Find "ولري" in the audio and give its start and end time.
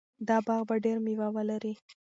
1.35-1.73